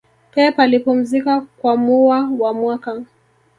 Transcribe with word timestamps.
pep 0.31 0.59
alipumzika 0.59 1.41
kwa 1.57 1.77
muwa 1.77 2.29
wa 2.39 2.53
mwaka 2.53 3.01